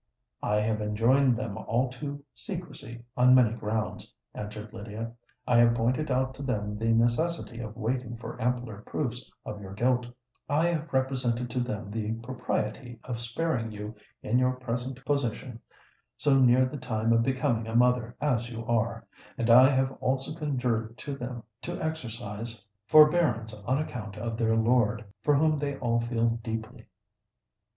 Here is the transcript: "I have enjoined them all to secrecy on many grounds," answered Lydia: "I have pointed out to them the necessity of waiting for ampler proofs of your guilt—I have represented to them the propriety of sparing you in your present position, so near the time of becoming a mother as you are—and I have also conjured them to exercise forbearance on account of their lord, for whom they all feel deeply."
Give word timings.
"I 0.41 0.61
have 0.61 0.81
enjoined 0.81 1.37
them 1.37 1.59
all 1.59 1.87
to 1.89 2.23
secrecy 2.33 3.03
on 3.15 3.35
many 3.35 3.53
grounds," 3.53 4.15
answered 4.33 4.73
Lydia: 4.73 5.11
"I 5.45 5.57
have 5.59 5.75
pointed 5.75 6.09
out 6.09 6.33
to 6.33 6.41
them 6.41 6.73
the 6.73 6.85
necessity 6.91 7.59
of 7.59 7.77
waiting 7.77 8.17
for 8.17 8.41
ampler 8.41 8.81
proofs 8.87 9.31
of 9.45 9.61
your 9.61 9.73
guilt—I 9.73 10.65
have 10.69 10.91
represented 10.91 11.51
to 11.51 11.59
them 11.59 11.87
the 11.87 12.13
propriety 12.13 12.99
of 13.03 13.19
sparing 13.19 13.69
you 13.71 13.93
in 14.23 14.39
your 14.39 14.53
present 14.53 15.05
position, 15.05 15.59
so 16.17 16.39
near 16.39 16.65
the 16.65 16.77
time 16.77 17.13
of 17.13 17.21
becoming 17.21 17.67
a 17.67 17.75
mother 17.75 18.15
as 18.19 18.49
you 18.49 18.65
are—and 18.65 19.51
I 19.51 19.69
have 19.69 19.91
also 20.01 20.33
conjured 20.33 20.97
them 20.97 21.43
to 21.61 21.79
exercise 21.79 22.67
forbearance 22.87 23.53
on 23.67 23.77
account 23.77 24.17
of 24.17 24.35
their 24.35 24.55
lord, 24.57 25.05
for 25.21 25.35
whom 25.35 25.59
they 25.59 25.77
all 25.77 25.99
feel 26.01 26.39
deeply." 26.41 26.87